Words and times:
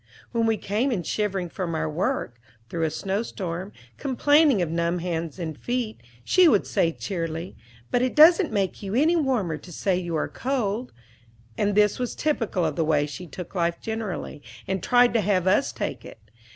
When 0.31 0.47
we 0.47 0.57
came 0.57 0.91
in 0.91 1.03
shivering 1.03 1.49
from 1.49 1.75
our 1.75 1.87
work, 1.87 2.41
through 2.69 2.85
a 2.85 2.89
snowstorm, 2.89 3.71
complaining 3.99 4.59
of 4.63 4.71
numb 4.71 4.97
hands 4.97 5.37
and 5.37 5.55
feet, 5.55 6.01
she 6.23 6.47
would 6.47 6.65
say 6.65 6.91
cheerily, 6.91 7.55
"But 7.91 8.01
it 8.01 8.15
doesn't 8.15 8.51
make 8.51 8.81
you 8.81 8.95
any 8.95 9.15
warmer 9.15 9.57
to 9.57 9.71
say 9.71 9.97
you 9.97 10.15
are 10.15 10.27
cold;" 10.27 10.91
and 11.55 11.75
this 11.75 11.99
was 11.99 12.15
typical 12.15 12.65
of 12.65 12.75
the 12.77 12.83
way 12.83 13.05
she 13.05 13.27
took 13.27 13.53
life 13.53 13.79
generally, 13.79 14.41
and 14.67 14.81
tried 14.81 15.13
to 15.13 15.21
have 15.21 15.45
us 15.45 15.71
take 15.71 16.03
it. 16.03 16.17